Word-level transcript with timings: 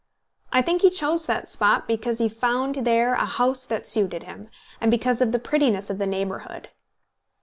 I 0.51 0.63
think 0.63 0.81
he 0.81 0.89
chose 0.89 1.27
that 1.27 1.47
spot 1.47 1.87
because 1.87 2.17
he 2.17 2.27
found 2.27 2.87
there 2.87 3.13
a 3.13 3.25
house 3.27 3.65
that 3.65 3.87
suited 3.87 4.23
him, 4.23 4.49
and 4.81 4.89
because 4.89 5.21
of 5.21 5.31
the 5.31 5.37
prettiness 5.37 5.91
of 5.91 5.99
the 5.99 6.07
neighbourhood. 6.07 6.69